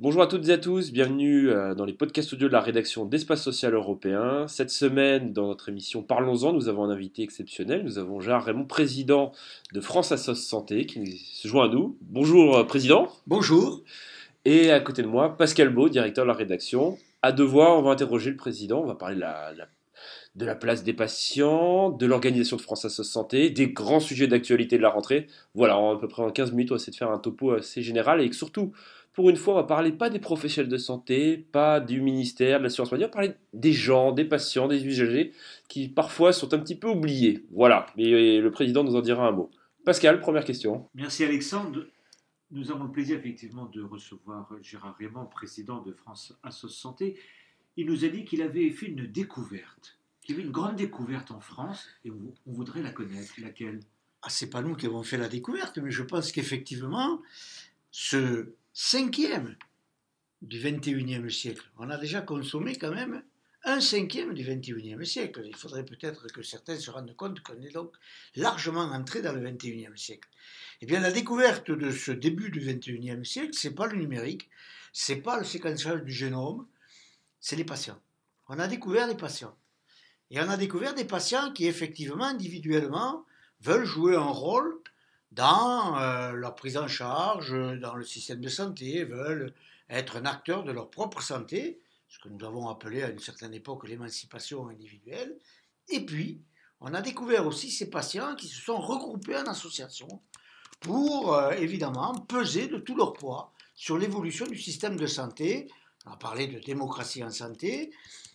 Bonjour 0.00 0.20
à 0.20 0.26
toutes 0.26 0.48
et 0.48 0.52
à 0.52 0.58
tous, 0.58 0.90
bienvenue 0.90 1.48
euh, 1.48 1.76
dans 1.76 1.84
les 1.84 1.92
podcasts 1.92 2.32
audio 2.32 2.48
de 2.48 2.52
la 2.52 2.60
rédaction 2.60 3.04
d'Espace 3.04 3.40
Social 3.40 3.74
Européen. 3.74 4.48
Cette 4.48 4.70
semaine, 4.70 5.32
dans 5.32 5.46
notre 5.46 5.68
émission 5.68 6.02
Parlons-en, 6.02 6.52
nous 6.52 6.68
avons 6.68 6.82
un 6.82 6.90
invité 6.90 7.22
exceptionnel. 7.22 7.84
Nous 7.84 7.98
avons 7.98 8.20
Gérard 8.20 8.46
Raymond, 8.46 8.64
président 8.64 9.30
de 9.72 9.80
France 9.80 10.10
Assos 10.10 10.34
Santé, 10.34 10.84
qui 10.86 11.18
se 11.18 11.46
joint 11.46 11.66
à 11.66 11.68
nous. 11.68 11.96
Bonjour, 12.00 12.56
euh, 12.56 12.64
président. 12.64 13.12
Bonjour. 13.28 13.82
Et 14.44 14.72
à 14.72 14.80
côté 14.80 15.02
de 15.02 15.06
moi, 15.06 15.36
Pascal 15.36 15.68
Beau, 15.68 15.88
directeur 15.88 16.24
de 16.24 16.30
la 16.30 16.36
rédaction. 16.36 16.98
À 17.22 17.30
devoir, 17.30 17.78
on 17.78 17.82
va 17.82 17.92
interroger 17.92 18.30
le 18.30 18.36
président, 18.36 18.80
on 18.80 18.86
va 18.86 18.96
parler 18.96 19.14
de 19.14 19.20
la, 19.20 19.52
la 19.56 19.68
de 20.34 20.46
la 20.46 20.54
place 20.54 20.82
des 20.82 20.94
patients, 20.94 21.90
de 21.90 22.06
l'organisation 22.06 22.56
de 22.56 22.62
France 22.62 22.84
Assos 22.84 23.04
Santé, 23.04 23.50
des 23.50 23.68
grands 23.68 24.00
sujets 24.00 24.26
d'actualité 24.26 24.78
de 24.78 24.82
la 24.82 24.88
rentrée. 24.88 25.26
Voilà, 25.54 25.78
en 25.78 25.96
à 25.96 26.00
peu 26.00 26.08
près 26.08 26.22
en 26.22 26.30
15 26.30 26.52
minutes, 26.52 26.70
on 26.70 26.74
va 26.74 26.76
essayer 26.76 26.92
de 26.92 26.96
faire 26.96 27.10
un 27.10 27.18
topo 27.18 27.52
assez 27.52 27.82
général 27.82 28.22
et 28.22 28.32
surtout, 28.32 28.72
pour 29.12 29.28
une 29.28 29.36
fois, 29.36 29.54
on 29.54 29.56
va 29.56 29.64
parler 29.64 29.92
pas 29.92 30.08
des 30.08 30.18
professionnels 30.18 30.70
de 30.70 30.78
santé, 30.78 31.36
pas 31.36 31.80
du 31.80 32.00
ministère, 32.00 32.58
de 32.58 32.64
l'assurance 32.64 32.90
maladie, 32.90 33.04
on 33.04 33.08
va 33.08 33.12
parler 33.12 33.34
des 33.52 33.72
gens, 33.72 34.12
des 34.12 34.24
patients, 34.24 34.68
des 34.68 34.86
usagers 34.86 35.32
qui 35.68 35.88
parfois 35.88 36.32
sont 36.32 36.54
un 36.54 36.58
petit 36.58 36.76
peu 36.76 36.88
oubliés. 36.88 37.44
Voilà, 37.52 37.86
et 37.98 38.40
le 38.40 38.50
président 38.50 38.84
nous 38.84 38.96
en 38.96 39.02
dira 39.02 39.26
un 39.26 39.32
mot. 39.32 39.50
Pascal, 39.84 40.20
première 40.20 40.44
question. 40.44 40.88
Merci 40.94 41.24
Alexandre. 41.24 41.84
Nous 42.52 42.70
avons 42.70 42.84
le 42.84 42.92
plaisir 42.92 43.18
effectivement 43.18 43.66
de 43.66 43.82
recevoir 43.82 44.48
Gérard 44.62 44.96
Raymond, 44.98 45.26
président 45.26 45.82
de 45.82 45.92
France 45.92 46.38
Assos 46.42 46.68
Santé. 46.68 47.16
Il 47.76 47.86
nous 47.86 48.04
a 48.04 48.08
dit 48.08 48.24
qu'il 48.24 48.42
avait 48.42 48.70
fait 48.70 48.86
une 48.86 49.06
découverte 49.06 49.98
qu'il 50.22 50.34
y 50.34 50.38
avait 50.38 50.46
une 50.46 50.52
grande 50.52 50.76
découverte 50.76 51.30
en 51.30 51.40
France 51.40 51.86
et 52.04 52.10
on, 52.10 52.34
on 52.46 52.52
voudrait 52.52 52.82
la 52.82 52.92
connaître. 52.92 53.34
Laquelle? 53.38 53.80
Ah, 54.22 54.30
C'est 54.30 54.48
pas 54.48 54.62
nous 54.62 54.76
qui 54.76 54.86
avons 54.86 55.02
fait 55.02 55.18
la 55.18 55.28
découverte, 55.28 55.78
mais 55.78 55.90
je 55.90 56.02
pense 56.02 56.32
qu'effectivement, 56.32 57.20
ce 57.90 58.54
cinquième 58.72 59.56
du 60.40 60.58
21e 60.58 61.28
siècle, 61.28 61.68
on 61.76 61.90
a 61.90 61.98
déjà 61.98 62.22
consommé 62.22 62.76
quand 62.76 62.92
même 62.92 63.22
un 63.64 63.80
cinquième 63.80 64.34
du 64.34 64.44
21e 64.44 65.04
siècle. 65.04 65.42
Il 65.44 65.54
faudrait 65.54 65.84
peut-être 65.84 66.26
que 66.28 66.42
certains 66.42 66.78
se 66.78 66.90
rendent 66.90 67.14
compte 67.14 67.40
qu'on 67.42 67.60
est 67.62 67.72
donc 67.72 67.92
largement 68.34 68.82
entré 68.82 69.22
dans 69.22 69.32
le 69.32 69.40
21e 69.40 69.96
siècle. 69.96 70.28
Eh 70.80 70.86
bien, 70.86 71.00
la 71.00 71.12
découverte 71.12 71.70
de 71.70 71.90
ce 71.90 72.10
début 72.10 72.50
du 72.50 72.60
21e 72.60 73.24
siècle, 73.24 73.54
c'est 73.54 73.74
pas 73.74 73.86
le 73.86 73.96
numérique, 73.96 74.50
c'est 74.92 75.16
pas 75.16 75.38
le 75.38 75.44
séquençage 75.44 76.02
du 76.02 76.12
génome, 76.12 76.66
c'est 77.40 77.56
les 77.56 77.64
patients. 77.64 78.00
On 78.48 78.58
a 78.58 78.66
découvert 78.66 79.06
les 79.06 79.16
patients. 79.16 79.56
Et 80.32 80.40
on 80.40 80.48
a 80.48 80.56
découvert 80.56 80.94
des 80.94 81.04
patients 81.04 81.52
qui, 81.52 81.66
effectivement, 81.66 82.24
individuellement, 82.24 83.26
veulent 83.60 83.84
jouer 83.84 84.16
un 84.16 84.22
rôle 84.22 84.80
dans 85.30 85.98
euh, 85.98 86.32
leur 86.32 86.54
prise 86.54 86.78
en 86.78 86.88
charge, 86.88 87.52
dans 87.78 87.94
le 87.94 88.02
système 88.02 88.40
de 88.40 88.48
santé, 88.48 89.04
veulent 89.04 89.52
être 89.90 90.16
un 90.16 90.24
acteur 90.24 90.64
de 90.64 90.72
leur 90.72 90.90
propre 90.90 91.22
santé, 91.22 91.78
ce 92.08 92.18
que 92.18 92.30
nous 92.30 92.42
avons 92.46 92.68
appelé 92.68 93.02
à 93.02 93.10
une 93.10 93.18
certaine 93.18 93.52
époque 93.52 93.86
l'émancipation 93.86 94.68
individuelle. 94.68 95.36
Et 95.90 96.00
puis, 96.04 96.40
on 96.80 96.94
a 96.94 97.02
découvert 97.02 97.46
aussi 97.46 97.70
ces 97.70 97.90
patients 97.90 98.34
qui 98.34 98.48
se 98.48 98.60
sont 98.60 98.80
regroupés 98.80 99.36
en 99.36 99.44
association 99.44 100.08
pour, 100.80 101.34
euh, 101.34 101.50
évidemment, 101.52 102.14
peser 102.14 102.68
de 102.68 102.78
tout 102.78 102.96
leur 102.96 103.12
poids 103.12 103.52
sur 103.74 103.98
l'évolution 103.98 104.46
du 104.46 104.58
système 104.58 104.96
de 104.96 105.06
santé. 105.06 105.68
On 106.06 106.12
a 106.12 106.16
parlé 106.16 106.46
de 106.46 106.58
démocratie 106.58 107.22
en 107.22 107.30
santé, 107.30 107.92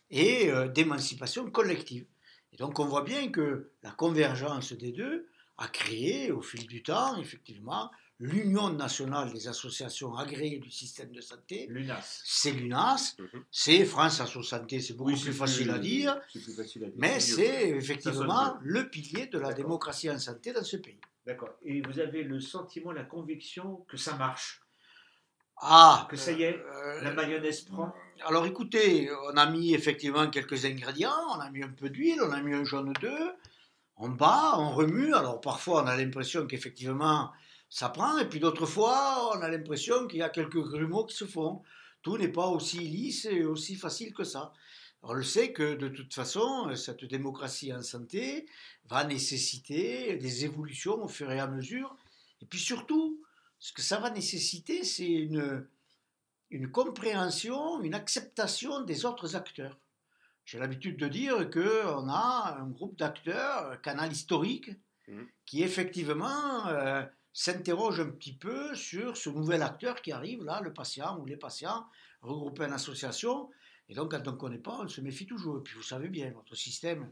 et 0.10 0.50
euh, 0.50 0.68
d'émancipation 0.68 1.50
collective. 1.50 2.06
Et 2.54 2.58
donc 2.58 2.80
on 2.80 2.86
voit 2.86 3.04
bien 3.04 3.30
que 3.30 3.72
la 3.84 3.92
convergence 3.92 4.74
des 4.74 4.92
deux 4.92 5.28
a 5.58 5.68
créé 5.68 6.32
au 6.32 6.42
fil 6.42 6.68
du 6.68 6.84
temps, 6.84 7.18
effectivement, 7.18 7.92
l'Union 8.20 8.72
nationale 8.72 9.32
des 9.32 9.48
associations 9.48 10.16
agréées 10.16 10.60
du 10.60 10.72
système 10.72 11.12
de 11.12 11.22
santé. 11.22 11.68
L'UNAS. 11.70 12.22
C'est 12.26 12.52
l'UNAS, 12.52 13.16
mhm. 13.20 13.44
c'est 13.52 13.86
France 13.86 14.20
Asso 14.22 14.42
Santé, 14.42 14.80
c'est 14.80 14.96
beaucoup 14.96 15.12
plus, 15.12 15.34
facile 15.34 15.70
à 15.70 15.78
dire, 15.78 16.20
mais 16.96 17.20
c'est 17.20 17.70
effectivement 17.70 18.56
le 18.62 18.90
pilier 18.90 19.28
de 19.28 19.38
la 19.38 19.54
démocratie 19.54 20.10
en 20.10 20.20
santé 20.20 20.52
dans 20.52 20.64
ce 20.64 20.78
pays. 20.78 21.00
D'accord. 21.26 21.54
Et 21.64 21.82
vous 21.82 22.00
avez 22.00 22.24
le 22.24 22.40
sentiment, 22.40 22.92
la 22.92 23.04
conviction 23.04 23.86
que 23.88 23.98
ça 23.98 24.16
marche? 24.16 24.62
Ah 25.60 26.08
Que 26.10 26.18
ça 26.18 26.32
y 26.32 26.44
est, 26.44 26.56
euh, 26.56 27.02
la 27.02 27.12
mayonnaise 27.12 27.62
prend 27.62 27.94
alors 28.26 28.46
écoutez, 28.46 29.10
on 29.32 29.38
a 29.38 29.46
mis 29.50 29.74
effectivement 29.74 30.28
quelques 30.30 30.66
ingrédients, 30.66 31.12
on 31.30 31.40
a 31.40 31.52
mis 31.52 31.64
un 31.64 31.70
peu 31.70 31.90
d'huile, 31.90 32.20
on 32.22 32.32
a 32.32 32.42
mis 32.42 32.54
un 32.54 32.64
jaune 32.64 32.92
d'œuf, 32.94 33.36
on 33.96 34.10
bat, 34.10 34.56
on 34.58 34.72
remue. 34.72 35.14
Alors 35.14 35.40
parfois 35.40 35.84
on 35.84 35.88
a 35.88 35.96
l'impression 35.96 36.48
qu'effectivement 36.48 37.32
ça 37.70 37.90
prend, 37.90 38.18
et 38.18 38.26
puis 38.28 38.40
d'autres 38.40 38.66
fois 38.66 39.38
on 39.38 39.42
a 39.42 39.50
l'impression 39.50 40.08
qu'il 40.08 40.20
y 40.20 40.24
a 40.24 40.30
quelques 40.30 40.60
grumeaux 40.60 41.06
qui 41.06 41.16
se 41.16 41.26
font. 41.26 41.62
Tout 42.02 42.18
n'est 42.18 42.28
pas 42.28 42.48
aussi 42.48 42.80
lisse 42.80 43.26
et 43.26 43.44
aussi 43.46 43.76
facile 43.76 44.14
que 44.14 44.24
ça. 44.24 44.52
On 45.04 45.14
le 45.14 45.24
sait 45.24 45.54
que 45.54 45.76
de 45.76 45.88
toute 45.88 46.14
façon, 46.14 46.74
cette 46.76 47.06
démocratie 47.06 47.72
en 47.74 47.84
santé 47.84 48.48
va 48.90 49.04
nécessiter 49.04 50.18
des 50.18 50.46
évolutions 50.46 51.04
au 51.04 51.08
fur 51.08 51.32
et 51.32 51.40
à 51.40 51.48
mesure. 51.48 51.96
Et 52.42 52.46
puis 52.46 52.60
surtout, 52.60 53.22
ce 53.60 53.74
que 53.74 53.82
ça 53.82 54.00
va 54.00 54.10
nécessiter, 54.10 54.84
c'est 54.84 55.10
une, 55.10 55.68
une 56.50 56.72
compréhension, 56.72 57.82
une 57.82 57.96
acceptation 57.96 58.82
des 58.82 59.06
autres 59.06 59.36
acteurs. 59.36 59.78
J'ai 60.46 60.60
l'habitude 60.60 60.98
de 60.98 61.08
dire 61.08 61.50
qu'on 61.50 62.08
a 62.10 62.58
un 62.60 62.68
groupe 62.70 62.98
d'acteurs, 62.98 63.72
un 63.72 63.78
canal 63.78 64.12
historique, 64.12 64.72
mmh. 65.08 65.24
qui 65.46 65.64
effectivement 65.64 66.68
euh, 66.68 67.04
s'interroge 67.34 68.00
un 68.00 68.10
petit 68.10 68.34
peu 68.34 68.74
sur 68.74 69.18
ce 69.18 69.30
nouvel 69.30 69.62
acteur 69.62 70.02
qui 70.02 70.12
arrive, 70.12 70.44
là, 70.44 70.62
le 70.62 70.74
patient 70.74 71.20
ou 71.20 71.26
les 71.26 71.38
patients, 71.38 71.86
regroupés 72.22 72.66
en 72.66 72.72
association. 72.72 73.50
Et 73.90 73.94
donc, 73.94 74.12
quand 74.12 74.28
on 74.28 74.32
ne 74.32 74.38
connaît 74.38 74.58
pas, 74.58 74.80
on 74.82 74.88
se 74.88 75.02
méfie 75.02 75.26
toujours. 75.26 75.60
Et 75.60 75.62
puis, 75.62 75.76
vous 75.76 75.84
savez 75.84 76.10
bien, 76.10 76.32
notre 76.32 76.56
système 76.56 77.12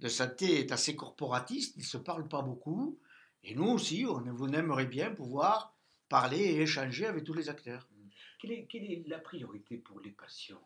de 0.00 0.08
santé 0.08 0.60
est 0.60 0.72
assez 0.72 0.96
corporatiste, 0.96 1.76
il 1.76 1.80
ne 1.80 1.86
se 1.86 1.96
parle 1.96 2.28
pas 2.28 2.42
beaucoup. 2.42 2.98
Et 3.42 3.54
nous 3.54 3.68
aussi, 3.68 4.04
on, 4.08 4.20
vous 4.20 4.48
aimerait 4.48 4.86
bien 4.86 5.10
pouvoir 5.10 5.73
parler 6.14 6.38
et 6.38 6.60
échanger 6.60 7.06
avec 7.06 7.24
tous 7.24 7.34
les 7.34 7.48
acteurs. 7.48 7.88
Quelle 8.40 8.52
est, 8.52 9.08
la 9.08 9.18
priorité 9.18 9.78
pour 9.78 9.98
les 9.98 10.12
patients? 10.12 10.64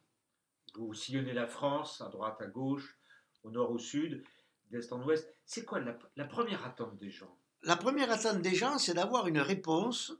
Vous 0.75 0.93
sillonnez 0.93 1.33
la 1.33 1.47
France, 1.47 2.03
à 2.03 2.11
droite, 2.11 2.39
à 2.43 2.49
gauche, 2.49 2.99
au 3.45 3.51
nord, 3.51 3.71
au 3.71 3.79
sud, 3.79 4.23
d'est 4.71 4.93
en 4.93 5.03
ouest. 5.07 5.27
C'est 5.47 5.65
quoi 5.65 5.81
la, 5.81 6.25
première 6.27 6.67
attente 6.67 6.99
des 6.99 7.11
gens? 7.11 7.35
La 7.63 7.77
première 7.77 8.11
attente 8.13 8.43
des 8.43 8.55
gens, 8.55 8.77
c'est 8.77 8.93
d'avoir 8.93 9.27
une 9.27 9.41
réponse 9.41 10.13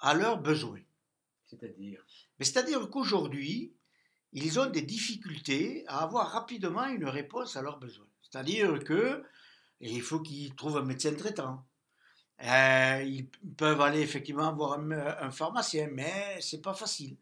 à 0.00 0.12
leurs 0.12 0.38
besoins. 0.38 0.84
C'est-à-dire? 1.46 2.04
C'est-à-dire 2.38 2.90
qu'aujourd'hui, 2.90 3.72
ils 4.34 4.60
ont 4.60 4.66
des 4.66 4.82
difficultés 4.82 5.86
à 5.86 6.02
avoir 6.02 6.30
rapidement 6.30 6.88
une 6.88 7.06
réponse 7.06 7.56
à 7.56 7.62
leurs 7.62 7.78
besoins. 7.78 8.12
C'est-à-dire 8.20 8.84
que 8.84 9.24
il 9.80 10.02
faut 10.02 10.20
qu'ils 10.20 10.54
trouvent 10.56 10.76
un 10.76 10.84
médecin 10.84 11.14
traitant. 11.14 11.64
Euh, 12.44 13.02
ils 13.04 13.26
peuvent 13.56 13.80
aller 13.80 14.00
effectivement 14.00 14.54
voir 14.54 14.78
un, 14.78 15.30
pharmacien, 15.30 15.88
mais 15.92 16.38
c'est 16.40 16.62
pas 16.62 16.74
facile. 16.74 17.16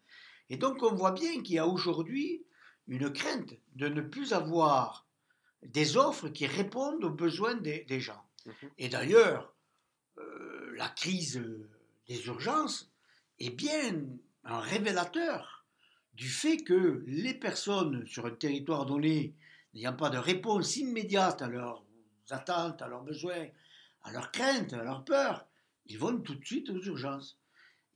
Et 0.50 0.56
donc 0.58 0.82
on 0.82 0.94
voit 0.94 1.12
bien 1.12 1.42
qu'il 1.42 1.56
y 1.56 1.58
a 1.58 1.66
aujourd'hui 1.66 2.44
une 2.86 3.10
crainte 3.10 3.54
de 3.74 3.88
ne 3.88 4.02
plus 4.02 4.32
avoir 4.32 5.06
des 5.62 5.96
offres 5.96 6.28
qui 6.28 6.46
répondent 6.46 7.02
aux 7.02 7.10
besoins 7.10 7.54
des, 7.54 8.00
gens. 8.00 8.22
Mhm. 8.44 8.70
Et 8.78 8.88
d'ailleurs, 8.88 9.54
euh, 10.18 10.74
la 10.76 10.88
crise 10.88 11.42
des 12.08 12.26
urgences 12.26 12.92
est 13.40 13.50
bien 13.50 14.02
un 14.44 14.60
révélateur 14.60 15.64
du 16.14 16.28
fait 16.28 16.58
que 16.58 17.02
les 17.06 17.34
personnes 17.34 18.06
sur 18.06 18.26
un 18.26 18.30
territoire 18.30 18.86
donné 18.86 19.34
n'ayant 19.74 19.94
pas 19.94 20.10
de 20.10 20.18
réponse 20.18 20.76
immédiate 20.76 21.42
à 21.42 21.48
leurs 21.48 21.84
attentes, 22.30 22.80
à 22.80 22.88
leurs 22.88 23.02
besoins, 23.02 23.46
à 24.06 24.12
leurs 24.12 24.30
craintes, 24.30 24.72
à 24.72 24.84
leurs 24.84 25.04
peurs, 25.04 25.46
ils 25.86 25.98
vont 25.98 26.18
tout 26.18 26.36
de 26.36 26.44
suite 26.44 26.70
aux 26.70 26.80
urgences. 26.80 27.38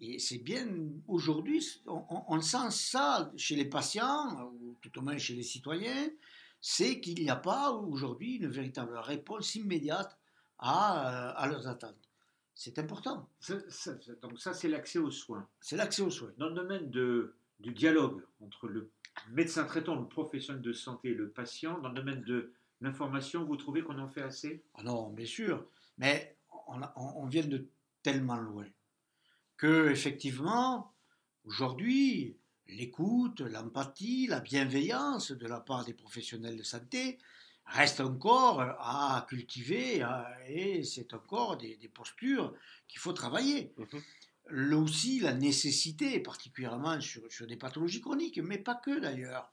Et 0.00 0.18
c'est 0.18 0.38
bien 0.38 0.66
aujourd'hui, 1.06 1.64
on, 1.86 2.40
sent 2.40 2.70
ça 2.70 3.30
chez 3.36 3.54
les 3.54 3.66
patients, 3.66 4.50
ou 4.60 4.76
tout 4.80 4.98
au 4.98 5.02
moins 5.02 5.18
chez 5.18 5.34
les 5.34 5.42
citoyens, 5.42 6.08
c'est 6.60 7.00
qu'il 7.00 7.22
n'y 7.22 7.30
a 7.30 7.36
pas 7.36 7.70
aujourd'hui 7.72 8.36
une 8.36 8.48
véritable 8.48 8.96
réponse 8.96 9.54
immédiate 9.54 10.18
à, 10.58 11.30
à 11.30 11.46
leurs 11.46 11.68
attentes. 11.68 12.08
C'est 12.54 12.78
important. 12.78 13.28
donc 14.20 14.40
ça, 14.40 14.52
c'est 14.52 14.68
l'accès 14.68 14.98
aux 14.98 15.10
soins. 15.10 15.46
C'est 15.60 15.76
l'accès 15.76 16.02
aux 16.02 16.10
soins. 16.10 16.32
Dans 16.38 16.48
le 16.48 16.54
domaine 16.54 16.90
de, 16.90 17.34
du 17.60 17.72
dialogue 17.72 18.22
entre 18.40 18.68
le 18.68 18.90
médecin 19.30 19.64
traitant, 19.64 19.96
le 19.96 20.08
professionnel 20.08 20.62
de 20.62 20.72
santé 20.72 21.10
et 21.10 21.14
le 21.14 21.28
patient, 21.28 21.78
dans 21.78 21.88
le 21.90 21.94
domaine 21.94 22.22
de 22.22 22.52
l'information, 22.80 23.44
vous 23.44 23.56
trouvez 23.56 23.82
qu'on 23.82 23.98
en 23.98 24.08
fait 24.08 24.22
assez? 24.22 24.62
Ah 24.74 24.82
non, 24.82 25.10
bien 25.10 25.26
sûr. 25.26 25.66
Mais 25.98 26.36
on, 26.96 27.26
vient 27.26 27.46
de 27.46 27.68
tellement 28.02 28.36
loin 28.36 28.66
que, 29.56 29.90
effectivement, 29.90 30.94
aujourd'hui, 31.44 32.38
l'écoute, 32.68 33.40
l'empathie, 33.40 34.26
la 34.26 34.40
bienveillance 34.40 35.32
de 35.32 35.46
la 35.46 35.60
part 35.60 35.84
des 35.84 35.94
professionnels 35.94 36.56
de 36.56 36.62
santé 36.62 37.18
reste 37.66 38.00
encore 38.00 38.60
à 38.60 39.26
cultiver 39.28 40.04
et 40.48 40.82
c'est 40.84 41.14
encore 41.14 41.56
des, 41.56 41.76
postures 41.92 42.54
qu'il 42.88 43.00
faut 43.00 43.12
travailler. 43.12 43.72
Mhm. 43.76 44.02
Là 44.52 44.76
aussi, 44.78 45.20
la 45.20 45.32
nécessité, 45.32 46.18
particulièrement 46.18 47.00
sur, 47.00 47.46
des 47.46 47.56
pathologies 47.56 48.00
chroniques, 48.00 48.38
mais 48.38 48.58
pas 48.58 48.74
que 48.74 48.98
d'ailleurs, 48.98 49.52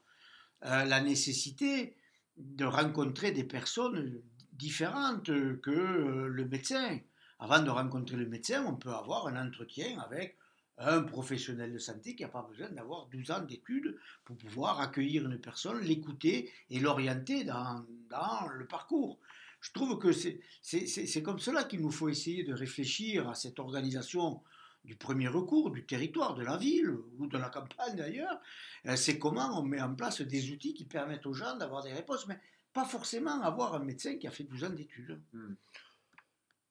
euh, 0.64 0.84
la 0.84 1.00
nécessité 1.00 1.96
de 2.36 2.64
rencontrer 2.64 3.30
des 3.30 3.44
personnes 3.44 4.20
différentes 4.58 5.26
que 5.60 5.70
euh, 5.70 6.28
le 6.28 6.44
médecin. 6.46 6.98
Avant 7.38 7.60
de 7.60 7.70
rencontrer 7.70 8.16
le 8.16 8.26
médecin, 8.26 8.64
on 8.66 8.74
peut 8.74 8.92
avoir 8.92 9.28
un 9.28 9.46
entretien 9.46 9.98
avec 10.00 10.36
un 10.78 11.02
professionnel 11.02 11.72
de 11.72 11.78
santé 11.78 12.14
qui 12.14 12.22
n'a 12.22 12.28
pas 12.28 12.42
besoin 12.42 12.68
d'avoir 12.70 13.06
12 13.06 13.30
ans 13.30 13.40
d'études 13.40 13.96
pour 14.24 14.36
pouvoir 14.36 14.80
accueillir 14.80 15.24
une 15.28 15.40
personne, 15.40 15.80
l'écouter 15.80 16.50
et 16.70 16.78
l'orienter 16.80 17.44
dans, 17.44 17.84
dans, 18.10 18.48
le 18.48 18.66
parcours. 18.66 19.18
Je 19.60 19.72
trouve 19.72 19.98
que 19.98 20.12
c'est 20.12 21.22
comme 21.22 21.40
cela 21.40 21.64
qu'il 21.64 21.80
nous 21.80 21.90
faut 21.90 22.08
essayer 22.08 22.44
de 22.44 22.54
réfléchir 22.54 23.28
à 23.28 23.34
cette 23.34 23.58
organisation 23.58 24.40
du 24.84 24.94
premier 24.96 25.28
recours, 25.28 25.70
du 25.70 25.84
territoire, 25.84 26.34
de 26.34 26.44
la 26.44 26.56
ville 26.56 26.96
ou 27.18 27.26
de 27.26 27.36
la 27.36 27.50
campagne 27.50 27.96
d'ailleurs. 27.96 28.40
Euh, 28.86 28.96
c'est 28.96 29.18
comment 29.18 29.58
on 29.58 29.62
met 29.62 29.80
en 29.80 29.94
place 29.94 30.22
des 30.22 30.52
outils 30.52 30.74
qui 30.74 30.84
permettent 30.84 31.26
aux 31.26 31.34
gens 31.34 31.56
d'avoir 31.56 31.82
des 31.82 31.92
réponses, 31.92 32.26
mais 32.28 32.38
pas 32.72 32.84
forcément 32.84 33.42
avoir 33.42 33.74
un 33.74 33.84
médecin 33.84 34.16
qui 34.16 34.26
a 34.26 34.30
fait 34.30 34.44
12 34.44 34.64
ans 34.64 34.70
d'études. 34.70 35.20
Hmm. 35.32 35.54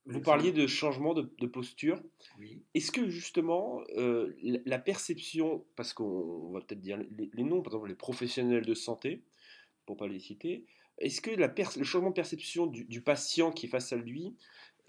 Vous 0.07 0.21
parliez 0.21 0.53
de 0.53 0.67
changement 0.67 1.13
de, 1.13 1.47
posture. 1.47 2.01
Est-ce 2.73 2.91
que 2.91 3.09
justement 3.09 3.81
euh, 3.97 4.33
la 4.65 4.79
perception, 4.79 5.65
parce 5.75 5.93
qu'on 5.93 6.51
va 6.51 6.61
peut-être 6.61 6.79
dire 6.79 6.97
les, 6.97 7.43
noms, 7.43 7.61
par 7.61 7.73
exemple 7.73 7.89
les 7.89 7.95
professionnels 7.95 8.65
de 8.65 8.73
santé, 8.73 9.21
pour 9.85 9.97
pas 9.97 10.07
les 10.07 10.19
citer, 10.19 10.65
est-ce 10.99 11.19
que 11.19 11.31
la 11.31 11.53
le 11.77 11.83
changement 11.83 12.09
de 12.09 12.15
perception 12.15 12.67
du, 12.67 13.01
patient 13.01 13.51
qui 13.51 13.65
est 13.65 13.69
face 13.69 13.91
à 13.91 13.97
lui 13.97 14.33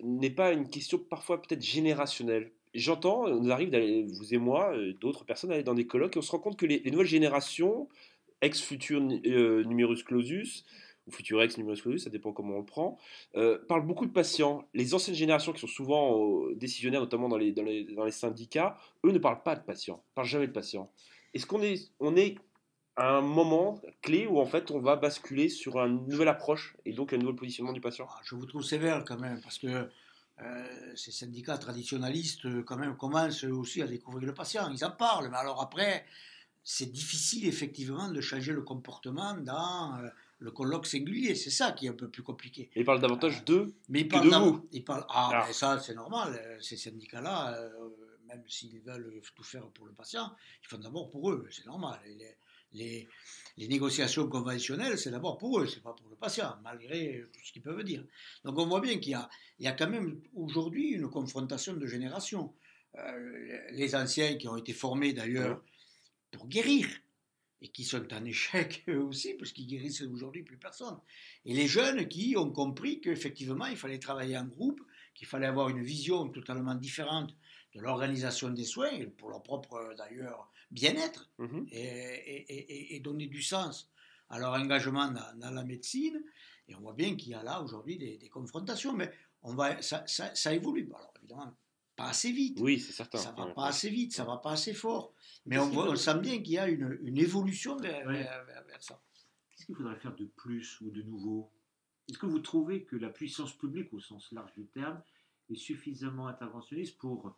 n'est 0.00 0.30
pas 0.30 0.52
une 0.52 0.70
question 0.70 0.98
parfois 0.98 1.42
peut-être 1.42 1.62
générationnelle? 1.62 2.52
J'entends, 2.74 3.24
on 3.24 3.48
arrive, 3.50 3.70
vous 4.06 4.34
et 4.34 4.38
moi, 4.38 4.72
euh, 4.76 4.92
d'autres 5.00 5.24
personnes, 5.24 5.50
aller 5.50 5.64
dans 5.64 5.74
des 5.74 5.86
colloques 5.86 6.16
et 6.16 6.18
on 6.18 6.22
se 6.22 6.30
rend 6.30 6.38
compte 6.38 6.58
que 6.58 6.66
les, 6.66 6.88
nouvelles 6.90 7.06
générations, 7.06 7.88
ex-futur 8.40 9.00
euh, 9.26 9.64
numerus 9.64 10.04
clausus, 10.04 10.64
ou 11.08 11.10
Futurex, 11.10 11.56
Numerus 11.56 11.82
ça 11.98 12.10
dépend 12.10 12.32
comment 12.32 12.56
on 12.56 12.60
le 12.60 12.64
prend, 12.64 12.98
euh, 13.36 13.58
parle 13.66 13.86
beaucoup 13.86 14.06
de 14.06 14.12
patients. 14.12 14.68
Les 14.74 14.94
anciennes 14.94 15.16
générations 15.16 15.52
qui 15.52 15.60
sont 15.60 15.66
souvent 15.66 16.44
euh, 16.44 16.54
décisionnaires, 16.54 17.00
notamment 17.00 17.28
dans 17.28 17.38
les, 17.38 17.52
dans, 17.52 17.64
les, 17.64 18.10
syndicats, 18.10 18.76
eux 19.04 19.10
ne 19.10 19.18
parlent 19.18 19.42
pas 19.42 19.56
de 19.56 19.62
patients, 19.62 19.96
ne 20.10 20.14
parlent 20.14 20.28
jamais 20.28 20.46
de 20.46 20.52
patients. 20.52 20.92
Est-ce 21.34 21.46
qu'on 21.46 21.62
est, 21.62 21.90
on 21.98 22.14
est 22.16 22.36
à 22.96 23.16
un 23.16 23.20
moment 23.20 23.80
clé 24.02 24.26
où 24.26 24.38
en 24.38 24.46
fait 24.46 24.70
on 24.70 24.80
va 24.80 24.96
basculer 24.96 25.48
sur 25.48 25.78
une 25.78 26.06
nouvelle 26.06 26.28
approche 26.28 26.76
et 26.84 26.92
donc 26.92 27.12
un 27.12 27.18
nouveau 27.18 27.32
positionnement 27.32 27.72
du 27.72 27.80
patient? 27.80 28.06
Ah, 28.10 28.20
Je 28.24 28.34
vous 28.34 28.46
trouve 28.46 28.62
sévère 28.62 29.04
quand 29.04 29.18
même, 29.18 29.40
parce 29.40 29.58
que 29.58 29.88
euh, 30.40 30.92
ces 30.94 31.10
syndicats 31.10 31.58
traditionnalistes 31.58 32.64
quand 32.64 32.76
même 32.76 32.96
commencent 32.96 33.44
aussi 33.44 33.82
à 33.82 33.86
découvrir 33.86 34.26
le 34.26 34.34
patient. 34.34 34.70
Ils 34.70 34.84
en 34.84 34.90
parlent, 34.90 35.28
mais 35.30 35.36
alors 35.36 35.62
après, 35.62 36.04
c'est 36.62 36.92
difficile 36.92 37.46
effectivement 37.48 38.10
de 38.10 38.20
changer 38.20 38.52
le 38.52 38.62
comportement 38.62 39.34
dans 39.34 39.98
le 40.38 40.50
colloque 40.50 40.86
singulier. 40.86 41.34
C'est 41.34 41.50
ça 41.50 41.72
qui 41.72 41.86
est 41.86 41.90
un 41.90 41.94
peu 41.94 42.08
plus 42.08 42.22
compliqué. 42.22 42.70
il 42.74 42.84
parle 42.84 43.00
davantage 43.00 43.44
de 43.44 43.74
mais 43.88 44.00
il 44.02 44.08
parle 44.08 44.30
de 44.30 44.36
vous. 44.36 44.68
Il 44.72 44.84
parle, 44.84 45.04
ah. 45.08 45.44
Mais 45.46 45.52
ça, 45.52 45.78
c'est 45.80 45.94
normal. 45.94 46.40
Euh, 46.40 46.60
ces 46.60 46.76
syndicats-là, 46.76 47.54
euh, 47.54 47.70
même 48.26 48.42
s'ils 48.48 48.80
veulent 48.80 49.20
tout 49.34 49.42
faire 49.42 49.66
pour 49.68 49.86
le 49.86 49.92
patient, 49.92 50.32
ils 50.62 50.68
font 50.68 50.78
d'abord 50.78 51.10
pour 51.10 51.30
eux. 51.30 51.46
C'est 51.50 51.66
normal. 51.66 51.98
Les, 52.72 53.08
les, 53.56 53.68
négociations 53.68 54.28
conventionnelles, 54.28 54.98
c'est 54.98 55.10
d'abord 55.10 55.38
pour 55.38 55.60
eux, 55.60 55.66
c'est 55.66 55.82
pas 55.82 55.94
pour 55.94 56.08
le 56.10 56.16
patient, 56.16 56.56
malgré 56.62 57.24
tout 57.32 57.40
ce 57.42 57.52
qu'ils 57.52 57.62
peuvent 57.62 57.82
dire. 57.82 58.04
Donc 58.44 58.58
on 58.58 58.66
voit 58.66 58.80
bien 58.80 58.98
qu'il 58.98 59.18
y 59.58 59.64
y 59.64 59.66
a 59.66 59.72
quand 59.72 59.88
même 59.88 60.20
aujourd'hui 60.34 60.90
une 60.90 61.08
confrontation 61.08 61.72
de 61.74 61.86
générations. 61.86 62.52
Euh, 62.96 63.58
les 63.72 63.94
anciens 63.94 64.36
qui 64.36 64.48
ont 64.48 64.56
été 64.56 64.72
formés 64.72 65.12
d'ailleurs 65.12 65.62
pour 66.30 66.46
guérir, 66.46 66.88
et 67.60 67.68
qui 67.68 67.84
sont 67.84 68.12
en 68.12 68.24
échec 68.24 68.84
eux 68.88 69.02
aussi, 69.02 69.34
parce 69.34 69.52
qu'ils 69.52 69.66
guérissent 69.66 70.02
aujourd'hui 70.02 70.42
plus 70.42 70.56
personne. 70.56 70.98
Et 71.44 71.54
les 71.54 71.66
jeunes 71.66 72.06
qui 72.08 72.36
ont 72.36 72.50
compris 72.50 73.00
qu'effectivement, 73.00 73.66
il 73.66 73.76
fallait 73.76 73.98
travailler 73.98 74.38
en 74.38 74.46
groupe, 74.46 74.80
qu'il 75.14 75.26
fallait 75.26 75.46
avoir 75.46 75.68
une 75.68 75.82
vision 75.82 76.28
totalement 76.28 76.74
différente 76.74 77.34
de 77.74 77.80
l'organisation 77.80 78.50
des 78.50 78.64
soins, 78.64 78.90
pour 79.18 79.30
leur 79.30 79.42
propre 79.42 79.94
d'ailleurs 79.96 80.50
bien-être, 80.70 81.30
mhm. 81.38 81.66
et, 81.72 83.00
donner 83.02 83.26
du 83.26 83.42
sens 83.42 83.90
à 84.30 84.38
leur 84.38 84.52
engagement 84.52 85.10
dans, 85.36 85.50
la 85.50 85.64
médecine. 85.64 86.22
Et 86.68 86.74
on 86.74 86.80
voit 86.80 86.92
bien 86.92 87.16
qu'il 87.16 87.30
y 87.30 87.34
a 87.34 87.42
là 87.42 87.62
aujourd'hui 87.62 87.96
des, 87.96 88.28
confrontations, 88.28 88.92
mais 88.92 89.10
on 89.42 89.54
va, 89.54 89.80
ça, 89.82 90.04
ça, 90.06 90.34
ça 90.34 90.52
évolue. 90.52 90.90
Alors 90.94 91.14
évidemment, 91.18 91.54
pas 91.98 92.10
assez 92.10 92.30
vite. 92.30 92.58
Oui, 92.60 92.78
c'est 92.78 92.92
certain. 92.92 93.18
Ça 93.18 93.32
va 93.32 93.46
pas 93.46 93.66
assez 93.66 93.90
vite, 93.90 94.14
ça 94.14 94.24
va 94.24 94.36
pas 94.36 94.52
assez 94.52 94.72
fort. 94.72 95.12
Mais 95.46 95.58
on, 95.58 95.68
voit, 95.68 95.90
on 95.90 95.96
sent 95.96 96.18
bien 96.20 96.40
qu'il 96.40 96.52
y 96.52 96.58
a 96.58 96.68
une, 96.68 96.96
une 97.02 97.18
évolution 97.18 97.76
vers, 97.76 98.06
ça. 98.80 99.02
Qu'est-ce 99.50 99.66
qu'il 99.66 99.74
faudrait 99.74 99.96
faire 99.96 100.14
de 100.14 100.26
plus 100.36 100.80
ou 100.80 100.90
de 100.90 101.02
nouveau? 101.02 101.50
Est-ce 102.08 102.18
que 102.18 102.26
vous 102.26 102.38
trouvez 102.38 102.84
que 102.84 102.94
la 102.94 103.08
puissance 103.08 103.52
publique, 103.52 103.92
au 103.92 103.98
sens 103.98 104.30
large 104.30 104.54
du 104.56 104.66
terme, 104.66 105.02
est 105.50 105.56
suffisamment 105.56 106.28
interventionniste 106.28 106.96
pour 106.98 107.36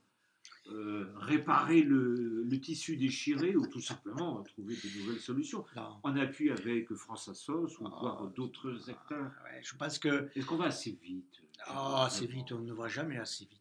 euh, 0.67 1.11
réparer 1.17 1.81
le, 1.81 2.43
le, 2.43 2.61
tissu 2.61 2.99
déchiré 2.99 3.57
ou 3.57 3.67
tout 3.67 3.81
simplement 3.81 4.43
trouver 4.43 4.77
de 4.77 4.99
nouvelles 4.99 5.21
solutions? 5.21 5.65
En 6.03 6.17
appui 6.17 6.51
avec 6.51 6.93
France 6.95 7.29
Assos 7.29 7.81
ou 7.81 7.87
ah. 7.87 8.31
d'autres 8.37 8.91
acteurs? 8.91 9.33
Je 9.63 9.75
pense 9.75 9.99
que. 9.99 10.29
Est-ce 10.35 10.45
qu'on 10.45 10.59
va 10.59 10.67
assez 10.67 10.99
vite? 11.03 11.41
Ah, 11.67 12.07
assez 12.07 12.27
vite, 12.27 12.53
on 12.53 12.61
ne 12.61 12.73
va 12.73 12.89
jamais 12.89 13.19
assez 13.19 13.45
vite. 13.45 13.61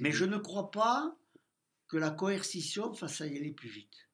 Mais 0.00 0.12
je 0.12 0.24
ne 0.24 0.38
crois 0.38 0.70
pas 0.70 1.16
que 1.88 1.96
la 1.96 2.10
coercition 2.10 2.94
fasse 2.94 3.20
y 3.20 3.36
aller 3.36 3.52
plus 3.52 3.68
vite. 3.68 4.08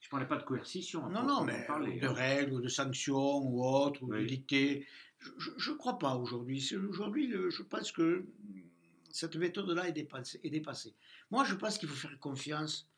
Je 0.00 0.06
ne 0.08 0.10
parlais 0.10 0.26
pas 0.26 0.36
de 0.36 0.42
coercition. 0.42 1.08
Non, 1.08 1.22
non, 1.22 1.44
mais 1.44 1.66
de 2.00 2.06
hein. 2.06 2.12
règles, 2.12 2.60
de 2.60 2.68
sanctions 2.68 3.38
ou 3.38 3.64
autres, 3.64 4.02
ou 4.02 4.12
de 4.12 4.24
dictées. 4.24 4.86
Je 5.18 5.70
ne 5.70 5.76
crois 5.76 5.98
pas 5.98 6.16
aujourd'hui. 6.16 6.66
Aujourd'hui, 6.88 7.30
je 7.30 7.62
pense 7.62 7.92
que 7.92 8.26
cette 9.10 9.36
méthode-là 9.36 9.88
est 9.88 9.92
dépassée, 9.92 10.40
est 10.42 10.50
dépassée. 10.50 10.94
Moi, 11.30 11.44
je 11.44 11.54
pense 11.54 11.78
qu'il 11.78 11.88
faut 11.88 12.08
faire 12.08 12.18
confiance 12.18 12.88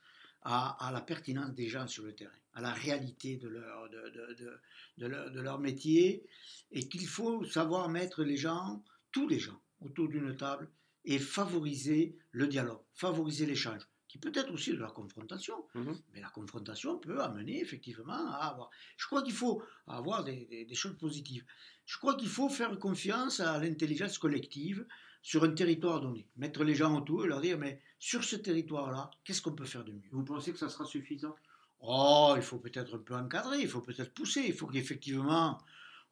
à, 0.42 0.90
la 0.92 1.00
pertinence 1.00 1.54
des 1.54 1.68
gens 1.68 1.86
sur 1.86 2.04
le 2.04 2.14
terrain, 2.14 2.32
à 2.54 2.60
la 2.60 2.72
réalité 2.72 3.36
de 3.36 3.48
leur, 3.48 3.88
de, 3.90 4.10
de, 4.10 4.60
de, 4.98 5.06
leur, 5.06 5.30
de 5.30 5.40
leur 5.40 5.58
métier, 5.60 6.24
et 6.72 6.88
qu'il 6.88 7.06
faut 7.06 7.44
savoir 7.44 7.88
mettre 7.88 8.24
les 8.24 8.36
gens, 8.36 8.82
tous 9.12 9.29
les 9.29 9.38
gens, 9.38 9.61
autour 9.81 10.09
d'une 10.09 10.37
table 10.37 10.70
et 11.05 11.19
favoriser 11.19 12.16
le 12.31 12.47
dialogue, 12.47 12.81
favoriser 12.95 13.47
l'échange, 13.47 13.83
qui 14.09 14.19
peut 14.19 14.33
être 14.35 14.52
aussi 14.52 14.73
de 14.73 14.78
la 14.78 14.90
confrontation, 14.90 15.54
mhm. 15.75 15.97
mais 16.12 16.21
la 16.21 16.28
confrontation 16.28 16.99
peut 16.99 17.21
amener 17.21 17.61
effectivement 17.61 18.31
à 18.31 18.49
avoir. 18.50 18.71
Je 18.97 19.07
crois 19.07 19.23
qu'il 19.23 19.33
faut 19.33 19.62
avoir 19.87 20.23
des, 20.23 20.69
choses 20.75 20.99
positives. 20.99 21.45
Je 21.87 21.97
crois 21.97 22.14
qu'il 22.14 22.28
faut 22.28 22.49
faire 22.49 22.78
confiance 22.78 23.40
à 23.40 23.59
l'intelligence 23.59 24.19
collective 24.19 24.87
sur 25.23 25.45
un 25.45 25.52
territoire 25.52 26.00
donné, 26.00 26.28
mettre 26.37 26.62
les 26.62 26.75
gens 26.75 26.95
autour 26.95 27.25
et 27.25 27.28
leur 27.28 27.40
dire 27.40 27.59
mais 27.59 27.81
sur 27.99 28.23
ce 28.23 28.37
territoire-là, 28.37 29.11
qu'est-ce 29.25 29.40
qu'on 29.40 29.54
peut 29.54 29.64
faire 29.64 29.85
de 29.85 29.92
mieux? 29.92 30.09
Vous 30.11 30.25
pensez 30.25 30.52
que 30.52 30.59
ça 30.59 30.69
sera 30.69 30.85
suffisant? 30.85 31.35
Oh, 31.81 32.35
il 32.37 32.42
faut 32.42 32.59
peut-être 32.59 32.97
un 32.97 32.99
peu 32.99 33.14
encadrer, 33.14 33.61
il 33.61 33.69
faut 33.69 33.81
peut-être 33.81 34.12
pousser, 34.12 34.42
il 34.47 34.52
faut 34.52 34.66
qu'effectivement 34.66 35.59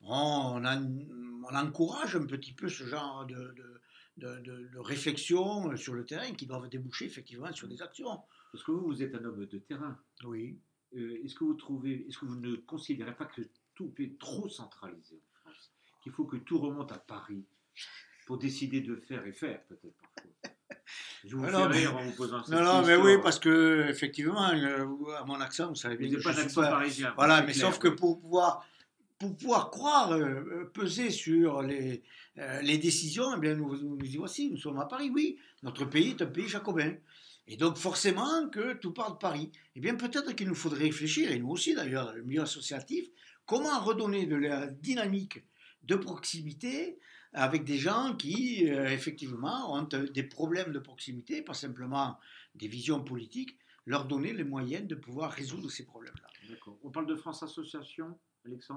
on, 0.02 0.64
on, 0.64 1.54
encourage 1.54 2.16
un 2.16 2.26
petit 2.26 2.52
peu 2.52 2.68
ce 2.68 2.84
genre 2.84 3.26
de 3.26 3.54
de, 4.20 4.78
réflexion 4.78 5.76
sur 5.76 5.94
le 5.94 6.04
terrain 6.04 6.32
qui 6.32 6.46
doivent 6.46 6.68
déboucher 6.68 7.06
effectivement 7.06 7.52
sur 7.52 7.68
des 7.68 7.82
actions. 7.82 8.20
Parce 8.52 8.64
que 8.64 8.72
vous, 8.72 8.84
vous 8.86 9.02
êtes 9.02 9.14
un 9.14 9.24
homme 9.24 9.46
de 9.46 9.58
terrain. 9.58 9.98
Oui. 10.24 10.58
Euh, 10.96 11.24
est-ce 11.24 11.34
que 11.34 11.44
vous 11.44 11.54
trouvez, 11.54 12.06
est-ce 12.08 12.18
que 12.18 12.26
vous 12.26 12.40
ne 12.40 12.56
considérez 12.56 13.14
pas 13.14 13.26
que 13.26 13.42
tout 13.74 13.92
est 13.98 14.18
trop 14.18 14.48
centralisé 14.48 15.22
en 15.46 15.50
France 15.50 15.72
Qu'il 16.02 16.12
faut 16.12 16.24
que 16.24 16.36
tout 16.36 16.58
remonte 16.58 16.90
à 16.92 16.98
Paris 16.98 17.44
pour 18.26 18.38
décider 18.38 18.80
de 18.80 18.96
faire 18.96 19.24
et 19.26 19.32
faire 19.32 19.62
peut-être 19.66 19.96
parfois? 19.96 20.32
Je 21.24 21.36
vous 21.36 21.44
fais 21.44 21.66
rire 21.66 21.96
en 21.96 22.02
vous 22.02 22.12
posant 22.12 22.42
cette 22.42 22.54
Non, 22.54 22.64
non, 22.64 22.84
mais 22.84 22.96
oui, 22.96 23.18
parce 23.22 23.38
que 23.38 23.86
effectivement, 23.88 24.50
euh, 24.50 24.86
à 25.16 25.24
mon 25.24 25.40
accent, 25.40 25.68
vous 25.68 25.76
savez 25.76 25.96
bien 25.96 26.16
que 26.16 26.22
pas 26.22 26.32
d'accent 26.32 26.62
parisien. 26.62 27.12
Voilà, 27.14 27.42
mais 27.42 27.52
sauf 27.52 27.78
que 27.78 27.88
pour 27.88 28.18
pouvoir 28.18 28.66
pour 29.20 29.36
pouvoir 29.36 29.70
croire, 29.70 30.12
euh, 30.12 30.22
euh, 30.24 30.70
peser 30.72 31.10
sur 31.10 31.60
les, 31.62 32.02
euh, 32.38 32.62
les 32.62 32.78
décisions, 32.78 33.34
eh 33.36 33.38
bien 33.38 33.54
nous, 33.54 33.76
nous 33.76 34.04
y 34.04 34.16
voici, 34.16 34.50
nous 34.50 34.56
sommes 34.56 34.80
à 34.80 34.86
Paris, 34.86 35.10
oui, 35.14 35.38
notre 35.62 35.84
pays 35.84 36.10
est 36.10 36.22
un 36.22 36.26
pays 36.26 36.48
jacobin. 36.48 36.94
Et 37.46 37.56
donc 37.58 37.76
forcément 37.76 38.48
que 38.48 38.74
tout 38.74 38.92
part 38.92 39.12
de 39.12 39.18
Paris. 39.18 39.52
Eh 39.76 39.80
bien 39.80 39.94
peut-être 39.96 40.34
qu'il 40.34 40.48
nous 40.48 40.54
faudrait 40.54 40.84
réfléchir, 40.84 41.30
et 41.30 41.38
nous 41.38 41.50
aussi 41.50 41.74
d'ailleurs, 41.74 42.14
le 42.14 42.22
milieu 42.22 42.42
associatif, 42.42 43.08
comment 43.44 43.78
redonner 43.80 44.24
de 44.24 44.36
la 44.36 44.68
dynamique 44.68 45.44
de 45.82 45.96
proximité 45.96 46.98
avec 47.32 47.64
des 47.64 47.76
gens 47.76 48.14
qui, 48.16 48.64
effectivement, 48.64 49.74
ont 49.74 49.82
des 49.82 50.22
problèmes 50.22 50.72
de 50.72 50.78
proximité, 50.78 51.42
pas 51.42 51.54
simplement 51.54 52.18
des 52.54 52.68
visions 52.68 53.02
politiques, 53.02 53.56
leur 53.84 54.04
donner 54.06 54.32
les 54.32 54.44
moyens 54.44 54.86
de 54.86 54.94
pouvoir 54.94 55.32
résoudre 55.32 55.70
ces 55.70 55.84
problèmes-là. 55.84 56.56
On 56.82 56.90
parle 56.90 57.06
de 57.06 57.16
France 57.16 57.42
Association 57.42 58.16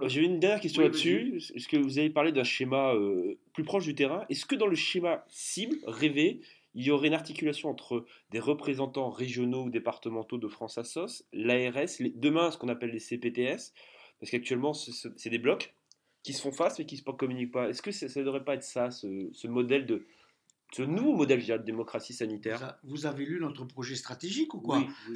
J'ai 0.07 0.21
une 0.21 0.39
dernière 0.39 0.59
question 0.59 0.81
Oui, 0.81 0.87
là-dessus. 0.87 1.41
Est-ce 1.55 1.67
que 1.67 1.77
vous 1.77 1.97
avez 1.99 2.09
parlé 2.09 2.31
d'un 2.31 2.43
schéma 2.43 2.93
euh, 2.93 3.37
plus 3.53 3.63
proche 3.63 3.85
du 3.85 3.95
terrain? 3.95 4.25
Est-ce 4.29 4.45
que 4.45 4.55
dans 4.55 4.67
le 4.67 4.75
schéma 4.75 5.23
cible, 5.29 5.77
rêvé, 5.87 6.41
il 6.75 6.83
y 6.85 6.91
aurait 6.91 7.07
une 7.07 7.13
articulation 7.13 7.69
entre 7.69 8.05
des 8.31 8.39
représentants 8.39 9.09
régionaux 9.09 9.63
ou 9.65 9.69
départementaux 9.69 10.37
de 10.37 10.47
France 10.47 10.77
Assos, 10.77 11.23
l'ARS, 11.31 11.87
demain 12.15 12.51
ce 12.51 12.57
qu'on 12.57 12.67
appelle 12.69 12.91
les 12.91 12.99
CPTS 12.99 13.73
Parce 14.19 14.31
qu'actuellement, 14.31 14.73
ce- 14.73 14.91
ce- 14.91 15.07
c'est 15.17 15.29
des 15.29 15.37
blocs 15.37 15.73
qui 16.23 16.33
se 16.33 16.41
font 16.41 16.51
face 16.51 16.79
mais 16.79 16.85
qui 16.85 16.95
ne 16.95 16.99
se 16.99 17.03
communiquent 17.11 17.51
pas. 17.51 17.69
Est-ce 17.69 17.81
que 17.81 17.91
ça 17.91 18.07
ne 18.19 18.25
devrait 18.25 18.43
pas 18.43 18.55
être 18.55 18.63
ça, 18.63 18.89
ce, 18.91 19.29
ce 19.33 19.47
modèle 19.47 19.85
de. 19.85 20.05
Ce 20.75 20.81
nouveau 20.81 21.13
modèle 21.15 21.45
de 21.45 21.57
démocratie 21.57 22.13
sanitaire 22.13 22.57
Vous, 22.57 22.65
a- 22.65 22.77
vous 22.83 23.05
avez 23.05 23.25
lu 23.25 23.39
notre 23.39 23.63
projet 23.65 23.95
stratégique 23.95 24.53
ou 24.53 24.59
quoi 24.61 24.79
Oui, 24.79 24.87
oui. 25.09 25.15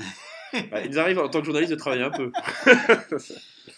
Ouais, 0.72 0.82
Il 0.86 0.92
nous 0.92 1.00
arrive 1.00 1.20
en 1.20 1.30
tant 1.30 1.40
que 1.40 1.46
journaliste 1.46 1.72
de 1.72 1.78
travailler 1.78 2.04
un 2.04 2.12
peu. 2.12 2.32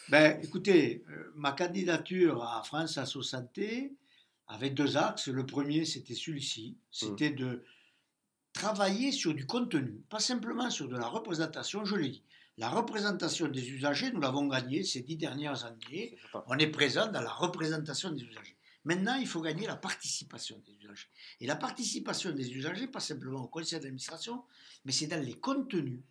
Ben, 0.09 0.39
écoutez, 0.43 1.03
euh, 1.09 1.31
ma 1.36 1.51
candidature 1.51 2.43
à 2.43 2.63
France 2.63 2.98
Asso 2.98 3.21
Santé 3.21 3.93
avait 4.48 4.69
deux 4.71 4.98
axes. 4.98 5.27
Le 5.27 5.45
premier, 5.45 5.86
c'était 5.86 6.15
celui-ci. 6.15 6.77
C'était 6.91 7.29
de 7.29 7.63
travailler 8.53 9.12
sur 9.12 9.33
du 9.36 9.45
contenu, 9.45 10.01
pas 10.09 10.19
simplement 10.19 10.69
sur 10.71 10.88
de 10.88 10.98
la 10.98 11.07
représentation, 11.07 11.86
je 11.86 11.95
l'ai 11.95 12.09
dit. 12.09 12.24
La 12.57 12.69
représentation 12.69 13.48
des 13.48 13.69
usagers, 13.69 14.12
nous 14.12 14.19
l'avons 14.19 14.48
gagnée 14.48 14.83
ces 14.83 15.01
dix 15.01 15.15
dernières 15.15 15.63
années. 15.65 16.17
On 16.48 16.57
est 16.57 16.67
présent 16.67 17.07
dans 17.12 17.21
la 17.21 17.31
représentation 17.31 18.09
des 18.12 18.24
usagers. 18.24 18.55
Maintenant, 18.89 19.17
il 19.25 19.27
faut 19.34 19.41
gagner 19.50 19.67
la 19.67 19.75
participation 19.89 20.58
des 20.65 20.74
usagers. 20.84 21.10
Et 21.41 21.46
la 21.53 21.55
participation 21.67 22.29
des 22.39 22.48
usagers, 22.60 22.88
pas 22.88 23.00
simplement 23.12 23.41
au 23.43 23.48
conseil 23.48 23.79
d'administration, 23.79 24.36
mais 24.84 24.91
c'est 24.98 25.05
dans 25.13 25.24
les 25.29 25.38
contenus 25.48 26.01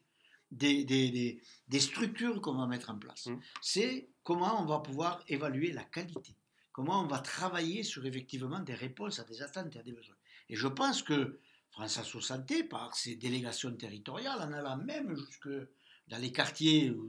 des, 0.62 0.84
des, 0.84 1.10
des- 1.16 1.34
des 1.72 1.80
structures 1.80 2.40
qu'on 2.42 2.56
va 2.62 2.66
mettre 2.74 2.90
en 2.94 2.98
place. 3.04 3.26
Mm. 3.26 3.38
C'est 3.60 4.08
comment 4.22 4.54
on 4.62 4.66
va 4.74 4.78
pouvoir 4.88 5.12
évaluer 5.36 5.70
la 5.72 5.84
qualité, 5.96 6.32
comment 6.72 7.02
on 7.04 7.08
va 7.14 7.18
travailler 7.34 7.82
sur 7.82 8.02
effectivement 8.10 8.60
des 8.60 8.74
réponses 8.86 9.18
à 9.18 9.24
des 9.24 9.42
attentes 9.42 9.74
et 9.74 9.80
à 9.80 9.82
des 9.82 9.92
besoins. 10.00 10.20
Et 10.48 10.54
je 10.62 10.68
pense 10.68 11.02
que 11.02 11.20
France 11.70 11.98
Asso 11.98 12.20
Santé, 12.20 12.62
par 12.64 12.94
ses 12.94 13.16
délégations 13.16 13.74
territoriales, 13.84 14.40
en 14.40 14.52
allant 14.58 14.76
même 14.92 15.08
jusque 15.16 15.50
dans 16.10 16.18
les 16.24 16.32
quartiers 16.32 16.90
ou, 16.90 17.02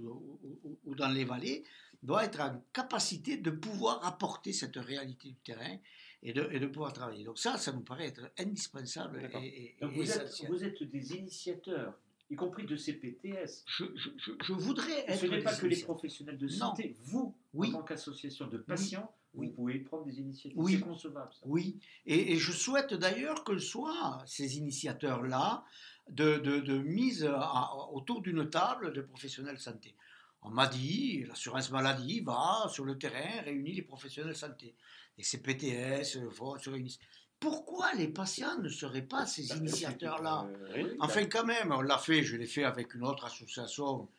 ou- 0.44 0.80
ou 0.88 0.96
dans 0.96 1.10
les 1.18 1.26
vallées, 1.26 1.64
doit 2.02 2.26
être 2.26 2.40
en 2.40 2.62
capacité 2.74 3.38
de 3.38 3.52
pouvoir 3.52 4.06
apporter 4.06 4.54
cette 4.54 4.78
réalité 4.78 5.30
du 5.30 5.36
terrain 5.38 5.78
et 6.24 6.34
de, 6.34 6.48
et 6.52 6.60
de 6.60 6.68
pouvoir 6.68 6.94
travailler. 6.94 7.24
Donc 7.26 7.38
ça, 7.40 7.58
ça 7.58 7.72
nous 7.72 7.82
paraît 7.82 8.08
être 8.08 8.32
indispensable 8.40 9.30
et, 9.42 9.46
et- 9.48 9.76
Donc 9.82 9.92
et 9.94 9.96
vous, 9.96 10.12
êtes, 10.12 10.24
essentiel. 10.24 10.52
vous 10.52 10.64
êtes 10.64 10.84
des 10.84 11.14
initiateurs, 11.16 11.94
y 12.30 12.36
compris 12.36 12.66
de 12.66 12.76
ces 12.76 12.94
PTS. 12.94 13.64
Je, 13.68 13.86
je- 13.96 14.10
je- 14.18 14.32
je 14.42 14.54
voudrais 14.54 15.06
être... 15.08 15.20
Ce 15.20 15.26
n'est 15.26 15.42
pas 15.42 15.56
que 15.56 15.68
les 15.68 15.82
professionnels 15.82 16.38
de 16.38 16.48
Non. 16.48 16.54
santé. 16.54 16.96
Vous, 17.04 17.36
Oui. 17.54 17.70
en 17.70 17.80
tant 17.80 17.84
qu'association 17.84 18.48
de 18.48 18.58
patients, 18.58 19.12
Oui. 19.34 19.48
vous 19.48 19.54
pouvez 19.54 19.80
prendre 19.80 20.06
des 20.06 20.20
initiatives. 20.20 20.58
Oui. 20.60 20.74
C'est 20.76 20.82
concevable. 20.82 21.32
Ça. 21.34 21.40
Oui, 21.46 21.80
et, 22.06 22.34
et 22.34 22.38
je 22.38 22.52
souhaite 22.52 22.94
d'ailleurs 22.94 23.44
que 23.44 23.58
soient 23.58 24.24
ces 24.26 24.58
initiateurs-là 24.58 25.64
de, 26.10 26.38
de- 26.38 26.60
de 26.60 26.78
mise 26.80 27.24
à- 27.26 27.76
autour 27.92 28.22
d'une 28.22 28.50
table 28.50 28.94
de 28.94 29.02
professionnels 29.02 29.56
de 29.56 29.62
santé. 29.62 29.96
On 30.42 30.50
m'a 30.50 30.68
dit, 30.68 31.26
l'assurance 31.28 31.70
maladie 31.72 32.22
va 32.22 32.68
sur 32.72 32.86
le 32.86 32.98
terrain, 32.98 33.42
réunit 33.44 33.74
les 33.74 33.82
professionnels 33.82 34.34
de 34.34 34.38
santé. 34.38 34.74
Et 35.18 35.24
ces 35.24 35.42
PTS 35.42 36.16
euh, 36.18 36.30
vont 36.30 36.58
se 36.58 36.70
réunissent. 36.70 37.00
Pourquoi 37.40 37.94
les 37.94 38.08
patients 38.08 38.58
ne 38.60 38.70
seraient 38.70 39.02
pas 39.02 39.26
ces 39.26 39.48
initiateurs-là? 39.58 40.46
Euh, 40.48 40.84
oui. 40.84 40.98
Enfin, 41.00 41.26
quand 41.26 41.46
même, 41.46 41.72
on 41.72 41.82
l'a 41.82 41.98
fait, 41.98 42.24
je 42.24 42.36
l'ai 42.38 42.48
fait 42.48 42.64
avec 42.64 42.94
une 42.96 43.04
autre 43.04 43.26
association 43.26 44.10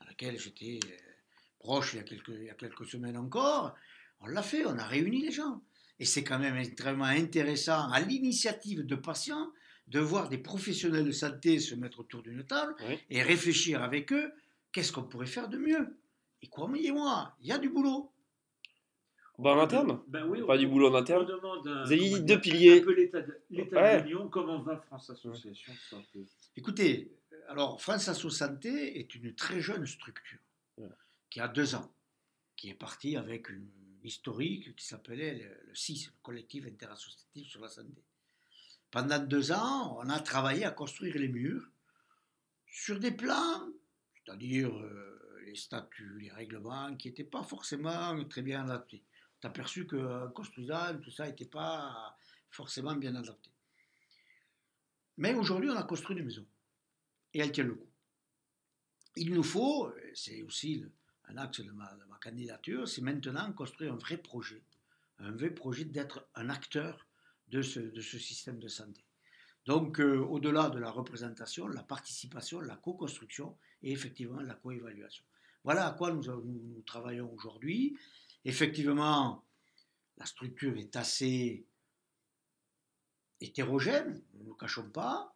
à 0.00 0.04
laquelle 0.06 0.38
j'étais 0.38 0.80
euh, 0.84 0.96
proche 1.58 1.94
il 1.94 1.96
y, 1.98 2.00
a 2.00 2.04
quelques, 2.04 2.28
il 2.28 2.44
y 2.44 2.50
a 2.50 2.54
quelques 2.54 2.86
semaines 2.86 3.16
encore. 3.16 3.74
On 4.20 4.26
l'a 4.26 4.42
fait, 4.42 4.64
on 4.66 4.76
a 4.78 4.84
réuni 4.84 5.22
les 5.22 5.32
gens. 5.32 5.60
Et 6.00 6.04
c'est 6.04 6.22
quand 6.24 6.38
même 6.38 6.56
extrêmement 6.56 7.04
intéressant, 7.04 7.90
à 7.90 8.00
l'initiative 8.00 8.84
de 8.86 8.94
patients, 8.94 9.50
de 9.88 9.98
voir 10.00 10.28
des 10.28 10.38
professionnels 10.38 11.04
de 11.04 11.12
santé 11.12 11.58
se 11.60 11.74
mettre 11.74 12.00
autour 12.00 12.22
d'une 12.22 12.44
table 12.44 12.74
Oui. 12.88 12.98
et 13.10 13.22
réfléchir 13.22 13.82
avec 13.82 14.12
eux 14.12 14.32
qu'est-ce 14.72 14.92
qu'on 14.92 15.02
pourrait 15.04 15.26
faire 15.26 15.48
de 15.48 15.58
mieux? 15.58 15.96
Et 16.42 16.48
croyez-moi, 16.48 17.34
il 17.40 17.46
y 17.48 17.52
a 17.52 17.58
du 17.58 17.68
boulot. 17.68 18.12
Bah, 19.38 19.50
en 19.54 19.60
interne? 19.60 20.00
Ben 20.08 20.26
oui, 20.26 20.40
Pas 20.44 20.54
on- 20.54 20.58
du 20.58 20.66
boulot 20.66 20.88
en 20.88 20.92
On 20.92 20.96
interne 20.96 21.24
demande 21.26 21.66
un, 21.68 21.84
Vous 21.84 21.92
avez 21.92 21.98
dit 21.98 22.20
deux 22.22 22.40
piliers. 22.40 22.80
Un 22.80 22.84
peu 22.84 22.92
l'état 22.94 23.20
de, 23.20 23.40
l'état 23.50 23.80
Ouais. 23.80 24.02
de 24.02 24.08
l'Union. 24.08 24.28
Comment 24.28 24.60
va 24.62 24.76
France 24.78 25.10
Association 25.10 25.72
de 25.72 25.78
Santé? 25.78 26.26
Écoutez, 26.56 27.12
alors 27.48 27.80
France 27.80 28.08
Asso 28.08 28.30
Santé 28.30 28.98
est 28.98 29.14
une 29.14 29.34
très 29.34 29.60
jeune 29.60 29.86
structure 29.86 30.38
Ouais. 30.76 30.88
qui 31.30 31.40
a 31.40 31.46
deux 31.46 31.74
ans, 31.76 31.92
qui 32.56 32.68
est 32.70 32.74
partie 32.74 33.16
avec 33.16 33.48
une 33.48 33.68
historique 34.02 34.74
qui 34.74 34.84
s'appelait 34.84 35.34
le, 35.34 35.68
le 35.68 35.74
CIS, 35.74 36.06
le 36.06 36.12
collectif 36.22 36.66
interassociatif 36.66 37.48
sur 37.48 37.60
la 37.60 37.68
santé. 37.68 38.02
Pendant 38.90 39.18
deux 39.20 39.52
ans, 39.52 39.98
on 40.00 40.08
a 40.08 40.18
travaillé 40.18 40.64
à 40.64 40.70
construire 40.72 41.14
les 41.16 41.28
murs 41.28 41.64
sur 42.66 42.98
des 42.98 43.12
plans, 43.12 43.68
c'est-à-dire 44.28 44.76
euh, 44.76 45.40
les 45.46 45.54
statuts, 45.54 46.18
les 46.20 46.30
règlements, 46.30 46.94
qui 46.96 47.08
n'étaient 47.08 47.24
pas 47.24 47.42
forcément 47.42 48.22
très 48.24 48.42
bien 48.42 48.64
adaptés. 48.64 49.02
On 49.02 49.40
s'est 49.40 49.48
aperçu 49.48 49.86
qu'en 49.86 50.30
construisant, 50.30 50.98
tout 51.02 51.10
ça 51.10 51.26
n'était 51.26 51.46
pas 51.46 52.14
forcément 52.50 52.94
bien 52.94 53.14
adapté. 53.14 53.50
Mais 55.16 55.34
aujourd'hui, 55.34 55.70
on 55.70 55.76
a 55.76 55.82
construit 55.82 56.14
des 56.14 56.22
maisons 56.22 56.46
et 57.32 57.40
elles 57.40 57.52
tiennent 57.52 57.68
le 57.68 57.74
coup. 57.74 57.90
Il 59.16 59.32
nous 59.32 59.42
faut, 59.42 59.92
c'est 60.14 60.42
aussi 60.42 60.84
un 61.24 61.36
axe 61.38 61.60
de 61.60 61.70
ma, 61.72 61.96
candidature, 62.20 62.86
c'est 62.86 63.00
maintenant 63.00 63.52
construire 63.52 63.94
un 63.94 63.96
vrai 63.96 64.18
projet, 64.18 64.62
un 65.18 65.32
vrai 65.32 65.50
projet 65.50 65.84
d'être 65.84 66.28
un 66.34 66.50
acteur 66.50 67.06
de 67.48 67.62
ce 67.62 68.18
système 68.18 68.58
de 68.58 68.68
santé. 68.68 69.07
Donc, 69.66 70.00
euh, 70.00 70.18
au-delà 70.18 70.70
de 70.70 70.78
la 70.78 70.90
représentation, 70.90 71.68
la 71.68 71.82
participation, 71.82 72.60
la 72.60 72.76
co-construction 72.76 73.56
et 73.82 73.92
effectivement 73.92 74.40
la 74.40 74.54
co-évaluation. 74.54 75.24
Voilà 75.64 75.86
à 75.86 75.92
quoi 75.92 76.10
nous, 76.12 76.22
nous- 76.22 76.42
nous 76.76 76.82
travaillons 76.82 77.30
aujourd'hui. 77.32 77.96
Effectivement, 78.44 79.44
la 80.16 80.24
structure 80.26 80.76
est 80.78 80.96
assez 80.96 81.66
hétérogène, 83.40 84.22
nous 84.34 84.40
ne 84.42 84.48
nous 84.48 84.54
cachons 84.54 84.90
pas. 84.90 85.34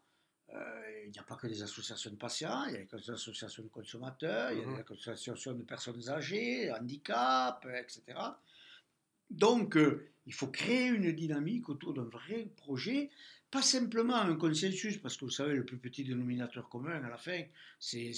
Euh, 0.50 1.02
il 1.06 1.10
n'y 1.10 1.18
a 1.18 1.22
pas 1.22 1.36
que 1.36 1.46
des 1.46 1.62
associations 1.62 2.10
de 2.10 2.16
patients, 2.16 2.64
il 2.66 2.74
y 2.74 2.76
a 2.76 2.84
des 2.84 3.10
associations 3.10 3.62
de 3.62 3.68
consommateurs, 3.68 4.52
il 4.52 4.58
y 4.58 4.62
a 4.62 4.66
Mhm. 4.66 4.76
des 4.82 4.92
associations 4.92 5.52
de 5.52 5.62
personnes 5.62 6.08
âgées, 6.08 6.70
handicap, 6.72 7.64
euh, 7.66 7.74
etc. 7.80 8.02
Donc, 9.32 9.76
euh, 9.78 10.06
il 10.26 10.34
faut 10.34 10.48
créer 10.48 10.88
une 10.88 11.10
dynamique 11.12 11.70
autour 11.70 11.94
d'un 11.94 12.04
vrai 12.04 12.46
projet, 12.56 13.10
pas 13.50 13.62
simplement 13.62 14.16
un 14.16 14.36
consensus, 14.36 14.98
parce 14.98 15.16
que 15.16 15.24
vous 15.24 15.30
savez, 15.30 15.54
le 15.54 15.64
plus 15.64 15.78
petit 15.78 16.04
dénominateur 16.04 16.68
commun, 16.68 17.02
à 17.02 17.08
la 17.08 17.16
fin, 17.16 17.42
c'est 17.78 18.12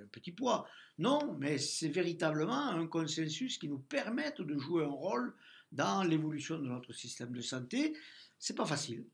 un 0.00 0.06
petit 0.12 0.32
poids. 0.32 0.66
Non, 0.98 1.36
mais 1.38 1.58
c'est 1.58 1.88
véritablement 1.88 2.68
un 2.68 2.86
consensus 2.86 3.58
qui 3.58 3.68
nous 3.68 3.80
permette 3.80 4.40
de 4.40 4.56
jouer 4.58 4.84
un 4.84 4.88
rôle 4.88 5.34
dans 5.72 6.04
l'évolution 6.04 6.58
de 6.58 6.68
notre 6.68 6.92
système 6.92 7.32
de 7.32 7.40
santé. 7.40 7.94
C'est 8.38 8.56
pas 8.56 8.66
facile. 8.66 9.04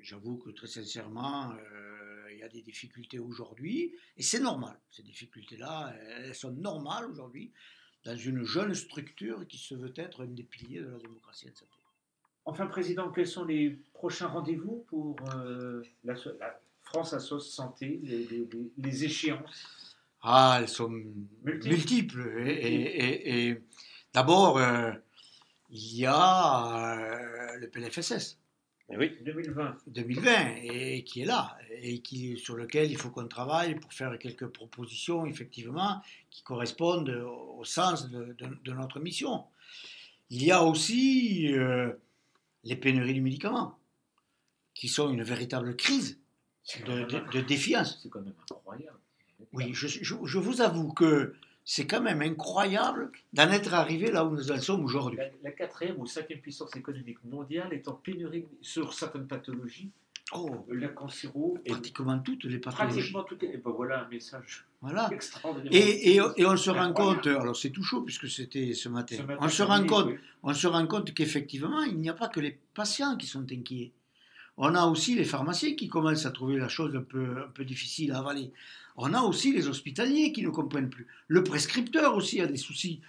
J'avoue 0.00 0.36
que 0.36 0.50
très 0.50 0.68
sincèrement, 0.68 1.52
euh, 1.52 2.28
il 2.30 2.38
y 2.38 2.42
a 2.42 2.48
des 2.48 2.62
difficultés 2.62 3.18
aujourd'hui, 3.18 3.94
et 4.16 4.22
c'est 4.22 4.40
normal. 4.40 4.78
Ces 4.90 5.02
difficultés-là, 5.02 5.94
elles 6.18 6.34
sont 6.34 6.52
normales 6.52 7.06
aujourd'hui 7.06 7.52
dans 8.04 8.16
une 8.16 8.44
jeune 8.44 8.74
structure 8.74 9.46
qui 9.46 9.58
se 9.58 9.74
veut 9.74 9.92
être 9.96 10.22
un 10.24 10.26
des 10.28 10.42
piliers 10.42 10.80
de 10.80 10.88
la 10.90 10.98
démocratie 10.98 11.48
en 11.50 11.54
santé. 11.54 11.70
Enfin, 12.44 12.66
Président, 12.66 13.10
quels 13.10 13.26
sont 13.26 13.44
les 13.44 13.78
prochains 13.92 14.28
rendez-vous 14.28 14.84
pour 14.88 15.16
euh, 15.34 15.82
la, 16.04 16.14
la 16.40 16.60
France 16.82 17.12
Assos 17.12 17.40
Santé, 17.40 18.00
les, 18.02 18.24
les- 18.24 18.48
les- 18.50 18.70
les 18.78 19.04
échéances? 19.04 19.96
Ah, 20.22 20.58
elles 20.60 20.68
sont 20.68 20.88
Multiples. 21.44 21.68
multiples. 21.68 22.42
Et, 22.46 22.50
et- 22.52 23.04
et- 23.04 23.48
et 23.48 23.62
d'abord, 24.14 24.56
euh, 24.58 24.92
il 25.70 25.96
y 25.98 26.06
a 26.06 27.52
euh, 27.52 27.56
le 27.58 27.68
PLFSS. 27.68 28.37
Eh 28.90 28.96
oui. 28.96 29.12
2020 29.22 29.76
2020 29.86 30.54
et 30.62 31.04
qui 31.04 31.20
est 31.20 31.24
là 31.26 31.56
et 31.82 32.00
qui, 32.00 32.38
sur 32.38 32.56
lequel 32.56 32.90
il 32.90 32.96
faut 32.96 33.10
qu'on 33.10 33.28
travaille 33.28 33.74
pour 33.74 33.92
faire 33.92 34.18
quelques 34.18 34.46
propositions 34.46 35.26
effectivement 35.26 36.00
qui 36.30 36.42
correspondent 36.42 37.10
au, 37.10 37.56
au 37.58 37.64
sens 37.64 38.08
de, 38.10 38.34
de- 38.38 38.58
de 38.64 38.72
notre 38.72 38.98
mission. 38.98 39.44
Il 40.30 40.42
y 40.42 40.50
a 40.52 40.62
aussi 40.64 41.52
euh, 41.52 41.92
les 42.64 42.76
pénuries 42.76 43.14
de 43.14 43.20
médicaments 43.20 43.78
qui 44.74 44.88
sont 44.88 45.10
une 45.10 45.22
véritable 45.22 45.76
crise 45.76 46.18
de, 46.86 47.40
défiance. 47.40 47.98
C'est 48.02 48.08
quand 48.08 48.20
même 48.20 48.34
incroyable. 48.50 48.98
Oui, 49.52 49.70
je, 49.74 49.86
je- 49.86 50.14
je 50.24 50.38
vous 50.38 50.60
avoue 50.62 50.92
que 50.92 51.34
c'est 51.70 51.86
quand 51.86 52.00
même 52.00 52.22
incroyable 52.22 53.12
d'en 53.34 53.50
être 53.50 53.74
arrivé 53.74 54.10
là 54.10 54.24
où 54.24 54.30
nous 54.30 54.50
en 54.50 54.58
sommes 54.58 54.84
aujourd'hui. 54.86 55.18
La, 55.18 55.28
la 55.42 55.50
quatrième 55.50 55.98
ou 56.00 56.06
cinquième 56.06 56.38
puissance 56.40 56.74
économique 56.74 57.22
mondiale 57.26 57.74
est 57.74 57.86
en 57.88 57.92
pénurie 57.92 58.46
sur 58.62 58.94
certaines 58.94 59.26
pathologies, 59.26 59.90
Oh, 60.32 60.66
la 60.70 60.88
cancéro 60.88 61.58
pratiquement 61.66 62.18
toutes 62.20 62.44
les 62.44 62.58
pathologies. 62.58 62.94
pratiquement 63.12 63.22
toutes 63.24 63.42
les... 63.42 63.48
Et 63.48 63.56
ben 63.58 63.70
voilà 63.70 64.04
un 64.04 64.08
message 64.08 64.66
Voilà. 64.80 65.10
Extraordinaire. 65.12 65.70
Et, 65.72 66.14
et, 66.16 66.20
et 66.36 66.46
on 66.46 66.56
se 66.56 66.70
rend 66.70 66.92
compte, 66.94 67.26
alors 67.26 67.56
c'est 67.56 67.70
tout 67.70 67.82
chaud 67.82 68.00
puisque 68.02 68.28
c'était 68.30 68.72
ce 68.72 68.88
matin, 68.88 69.16
Ce 69.16 69.22
matin, 69.22 69.38
on 69.44 69.48
se 69.50 69.62
rend 69.62 69.84
compte, 69.86 70.06
oui. 70.06 70.18
on 70.42 70.54
se 70.54 70.66
rend 70.66 70.86
compte 70.86 71.12
qu'effectivement, 71.12 71.82
il 71.82 71.96
n'y 71.98 72.08
a 72.08 72.14
pas 72.14 72.28
que 72.28 72.40
les 72.40 72.58
patients 72.74 73.16
qui 73.16 73.26
sont 73.26 73.44
inquiets. 73.52 73.92
On 74.56 74.74
a 74.74 74.86
aussi 74.86 75.14
les 75.14 75.24
pharmaciens 75.24 75.74
qui 75.76 75.88
commencent 75.88 76.26
à 76.26 76.30
trouver 76.30 76.56
la 76.56 76.68
chose 76.68 76.94
un 76.96 77.02
peu, 77.02 77.24
un 77.46 77.48
peu 77.52 77.64
difficile 77.64 78.12
à 78.12 78.18
avaler. 78.18 78.52
On 79.00 79.14
a 79.14 79.22
aussi 79.22 79.52
les 79.52 79.68
hospitaliers 79.68 80.32
qui 80.32 80.42
ne 80.42 80.50
comprennent 80.50 80.90
plus. 80.90 81.06
Le 81.28 81.44
prescripteur 81.44 82.16
aussi 82.16 82.40
a 82.40 82.46
des 82.46 82.56
soucis. 82.56 83.00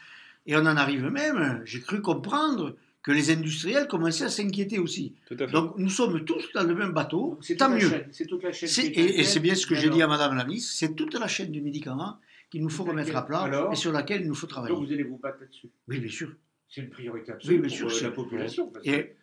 Et 0.45 0.55
on 0.55 0.59
en 0.61 0.77
arrive 0.77 1.03
même, 1.05 1.61
j'ai 1.65 1.81
cru 1.81 2.01
comprendre, 2.01 2.75
que 3.01 3.11
les 3.11 3.31
industriels 3.31 3.87
commençaient 3.87 4.25
à 4.25 4.29
s'inquiéter 4.29 4.77
aussi. 4.77 5.13
Tout 5.25 5.33
à 5.39 5.47
fait. 5.47 5.51
Donc 5.51 5.77
nous 5.77 5.89
sommes 5.89 6.25
tous 6.25 6.51
dans 6.53 6.63
le 6.63 6.75
même 6.75 6.91
bateau, 6.91 7.31
Donc, 7.31 7.43
c'est 7.45 7.55
tant 7.55 7.69
mieux. 7.69 7.89
C'est 8.11 8.25
toute 8.27 8.43
la 8.43 8.51
chaîne. 8.51 8.69
Et, 8.93 9.21
et 9.21 9.23
c'est 9.23 9.39
bien 9.39 9.55
ce 9.55 9.65
que 9.65 9.73
j'ai 9.73 9.89
dit 9.89 10.01
à 10.01 10.07
Madame 10.07 10.35
la 10.35 10.45
ministre, 10.45 10.73
c'est 10.75 10.95
toute 10.95 11.13
la 11.15 11.27
chaîne 11.27 11.51
du 11.51 11.61
médicament 11.61 12.17
qu'il 12.51 12.61
nous 12.61 12.69
faut 12.69 12.83
remettre 12.83 13.15
à 13.15 13.25
plat 13.25 13.39
Alors 13.41 13.71
et 13.73 13.75
sur 13.75 13.91
laquelle 13.91 14.21
il 14.21 14.27
nous 14.27 14.35
faut 14.35 14.47
Donc 14.47 14.51
travailler. 14.51 14.75
vous 14.75 14.91
allez 14.91 15.03
vous 15.03 15.17
battre 15.17 15.39
là-dessus? 15.41 15.69
Oui, 15.87 15.99
bien 15.99 16.09
sûr. 16.11 16.29
C'est 16.67 16.81
une 16.81 16.89
priorité 16.89 17.31
absolue 17.31 17.55
Oui, 17.55 17.61
bien 17.61 17.69
pour 17.69 17.77
sûr, 17.77 17.87
euh, 17.87 17.99
c'est- 17.99 18.03
la 18.05 18.11
population. 18.11 18.67
parce 18.67 18.85
que- 18.85 18.89
Et 18.91 19.15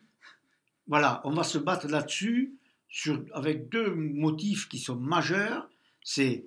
voilà, 0.89 1.21
on 1.25 1.31
va 1.33 1.45
se 1.45 1.59
battre 1.59 1.87
là-dessus 1.89 2.55
sur, 2.89 3.23
avec 3.35 3.69
deux 3.69 3.91
motifs 3.95 4.69
qui 4.69 4.79
sont 4.79 4.97
majeurs. 4.97 5.69
C'est 6.03 6.47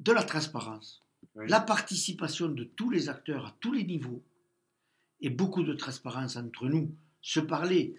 de 0.00 0.12
la 0.12 0.22
transparence, 0.22 1.02
Oui. 1.34 1.46
la 1.48 1.60
participation 1.60 2.48
de 2.48 2.64
tous 2.64 2.90
les 2.90 3.08
acteurs 3.08 3.46
à 3.46 3.56
tous 3.60 3.72
les 3.72 3.84
niveaux 3.84 4.22
et 5.20 5.30
beaucoup 5.30 5.62
de 5.64 5.74
transparence 5.74 6.36
entre 6.36 6.66
nous, 6.68 6.94
se 7.22 7.40
parler, 7.40 7.94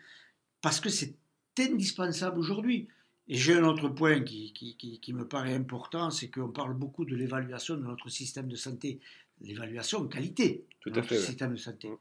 parce 0.61 0.79
que 0.79 0.89
c'est 0.89 1.15
indispensable 1.59 2.39
aujourd'hui. 2.39 2.87
Et 3.27 3.35
j'ai 3.35 3.53
un 3.55 3.63
autre 3.63 3.89
point 3.89 4.21
qui, 4.21 4.53
qui- 4.53 4.75
qui- 4.77 4.99
qui 4.99 5.13
me 5.13 5.27
paraît 5.27 5.53
important, 5.53 6.09
c'est 6.09 6.29
qu'on 6.31 6.49
parle 6.51 6.73
beaucoup 6.73 7.05
de 7.05 7.15
l'évaluation 7.15 7.75
de 7.77 7.83
notre 7.83 8.09
système 8.09 8.47
de 8.47 8.55
santé, 8.55 8.99
l'évaluation 9.41 10.07
qualité 10.07 10.65
Tout 10.81 10.89
de 10.89 10.99
à 10.99 11.01
notre 11.01 11.13
ouais. 11.15 11.21
système 11.21 11.51
de 11.51 11.57
santé. 11.57 11.89
Mm. 11.89 11.97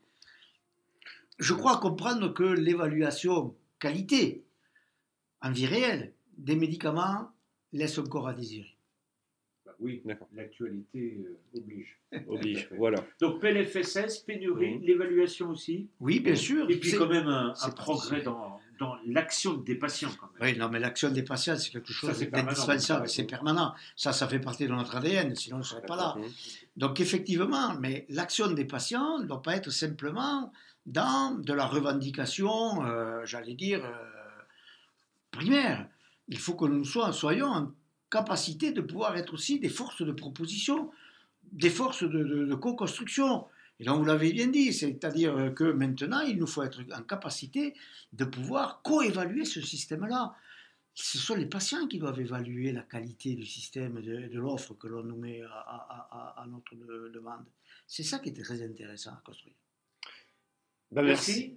Je 1.38 1.54
crois 1.54 1.78
comprendre 1.78 2.32
que 2.32 2.42
l'évaluation 2.44 3.54
qualité, 3.78 4.42
en 5.42 5.52
vie 5.52 5.66
réelle, 5.66 6.12
des 6.36 6.56
médicaments 6.56 7.30
laisse 7.72 7.98
encore 7.98 8.26
à 8.28 8.32
désirer. 8.34 8.74
Oui, 9.80 10.02
D'accord. 10.04 10.28
l'actualité 10.34 11.18
euh, 11.24 11.58
oblige. 11.58 11.98
Oblige. 12.28 12.68
Voilà. 12.76 13.04
Donc 13.20 13.40
PLFSS, 13.40 14.18
pénurie, 14.20 14.76
Mhm. 14.76 14.82
l'évaluation 14.82 15.50
aussi. 15.50 15.88
Oui, 16.00 16.20
bien 16.20 16.34
sûr. 16.34 16.68
Et 16.70 16.78
puis 16.80 16.92
quand 16.92 17.06
même 17.08 17.28
un, 17.28 17.52
progrès 17.76 18.22
dans, 18.22 18.58
dans 18.80 18.96
l'action 19.06 19.54
des 19.54 19.74
patients 19.76 20.10
quand 20.18 20.28
même. 20.32 20.52
Oui, 20.52 20.58
non, 20.58 20.68
mais 20.68 20.80
l'action 20.80 21.10
des 21.10 21.22
patients, 21.22 21.56
c'est 21.56 21.70
quelque 21.70 21.92
chose 21.92 22.18
d'indispensable, 22.18 23.08
c'est 23.08 23.24
permanent. 23.24 23.74
Ça, 23.94 24.12
ça 24.12 24.26
fait 24.26 24.40
partie 24.40 24.66
de 24.66 24.72
notre 24.72 24.96
ADN, 24.96 25.34
sinon 25.36 25.56
on 25.56 25.58
ne 25.60 25.64
serait 25.64 25.86
pas 25.86 25.96
là. 25.96 26.14
Mhm. 26.16 26.24
Donc 26.76 27.00
effectivement, 27.00 27.74
mais 27.78 28.06
l'action 28.08 28.50
des 28.50 28.64
patients 28.64 29.18
ne 29.20 29.26
doit 29.26 29.42
pas 29.42 29.56
être 29.56 29.70
simplement 29.70 30.52
dans 30.86 31.36
de 31.38 31.52
la 31.52 31.66
revendication, 31.66 32.84
euh, 32.84 33.24
j'allais 33.26 33.54
dire, 33.54 33.84
euh, 33.84 33.92
primaire. 35.30 35.86
Il 36.28 36.38
faut 36.38 36.54
que 36.54 36.64
nous 36.66 36.84
soyons, 36.84 37.12
soyons 37.12 37.46
en 37.46 37.72
capacité 38.10 38.72
de 38.72 38.80
pouvoir 38.80 39.16
être 39.16 39.34
aussi 39.34 39.58
des 39.60 39.68
forces 39.68 40.02
de 40.02 40.12
proposition, 40.12 40.90
des 41.52 41.70
forces 41.70 42.02
de, 42.02 42.08
de- 42.22 42.44
de 42.46 42.54
co-construction. 42.54 43.46
Et 43.80 43.84
donc 43.84 43.98
vous 43.98 44.04
l'avez 44.04 44.32
bien 44.32 44.48
dit, 44.48 44.72
c'est-à-dire 44.72 45.52
que 45.54 45.64
maintenant, 45.64 46.20
il 46.20 46.36
nous 46.38 46.46
faut 46.48 46.62
être 46.62 46.80
en 46.94 47.02
capacité 47.02 47.74
de 48.12 48.24
pouvoir 48.24 48.82
co-évaluer 48.82 49.44
ce 49.44 49.60
système-là. 49.60 50.34
Ce 50.94 51.16
sont 51.16 51.36
les 51.36 51.46
patients 51.46 51.86
qui 51.86 51.98
doivent 52.00 52.18
évaluer 52.20 52.72
la 52.72 52.82
qualité 52.82 53.34
du 53.36 53.46
système, 53.46 54.00
de, 54.00 54.26
de 54.26 54.38
l'offre 54.40 54.74
que 54.74 54.88
l'on 54.88 55.04
nous 55.04 55.16
met 55.16 55.42
à, 55.42 55.46
à- 55.46 56.08
à- 56.36 56.42
à 56.42 56.46
notre 56.48 56.74
de- 56.74 57.10
demande. 57.14 57.44
C'est 57.86 58.02
ça 58.02 58.18
qui 58.18 58.30
est 58.30 58.42
très 58.42 58.60
intéressant 58.62 59.12
à 59.12 59.22
construire. 59.24 59.54
Merci. 60.90 61.54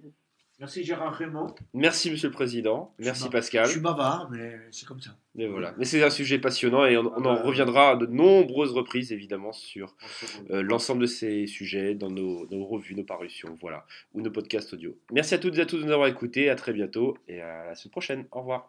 Merci 0.60 0.84
Gérard 0.84 1.14
Raymond. 1.14 1.54
Merci, 1.74 2.10
Monsieur 2.10 2.28
le 2.28 2.32
Président. 2.34 2.94
Merci, 2.98 3.28
Pascal. 3.30 3.66
Je 3.66 3.72
suis 3.72 3.80
bavard, 3.80 4.28
mais 4.30 4.60
c'est 4.70 4.86
comme 4.86 5.00
ça. 5.00 5.10
Mais 5.34 5.48
voilà. 5.48 5.74
Mais 5.76 5.84
c'est 5.84 6.02
un 6.04 6.10
sujet 6.10 6.38
passionnant 6.38 6.84
et 6.86 6.96
on, 6.96 7.12
on 7.16 7.24
en 7.24 7.36
Euh, 7.36 7.42
reviendra 7.42 7.90
à 7.90 7.96
de 7.96 8.06
nombreuses 8.06 8.72
reprises, 8.72 9.10
évidemment, 9.12 9.52
sur 9.52 9.96
euh, 10.50 10.62
l'ensemble 10.62 11.00
de 11.02 11.06
ces 11.06 11.46
sujets 11.48 11.94
dans 11.96 12.10
nos, 12.10 12.46
nos 12.50 12.64
revues, 12.64 12.94
nos 12.94 13.02
parutions, 13.02 13.56
voilà, 13.60 13.84
ou 14.14 14.20
nos 14.20 14.30
podcasts 14.30 14.72
audio. 14.74 14.96
Merci 15.10 15.34
à 15.34 15.38
toutes 15.38 15.58
et 15.58 15.62
à 15.62 15.66
tous 15.66 15.78
de 15.78 15.84
nous 15.84 15.92
avoir 15.92 16.06
écoutés. 16.06 16.48
À 16.48 16.54
très 16.54 16.72
bientôt 16.72 17.16
et 17.26 17.40
à 17.40 17.66
la 17.66 17.74
semaine 17.74 17.90
prochaine. 17.90 18.26
Au 18.30 18.38
revoir. 18.40 18.60